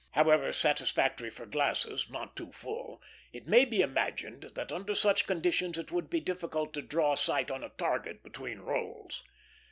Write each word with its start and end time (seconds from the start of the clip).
However 0.13 0.51
satisfactory 0.51 1.29
for 1.29 1.45
glasses 1.45 2.09
not 2.09 2.35
too 2.35 2.51
full 2.51 3.03
it 3.31 3.45
may 3.45 3.65
be 3.65 3.81
imagined 3.81 4.49
that 4.55 4.71
under 4.71 4.95
such 4.95 5.27
conditions 5.27 5.77
it 5.77 5.91
would 5.91 6.09
be 6.09 6.19
difficult 6.19 6.73
to 6.73 6.81
draw 6.81 7.13
sight 7.13 7.51
on 7.51 7.63
a 7.63 7.69
target 7.69 8.23
between 8.23 8.61
rolls. 8.61 9.23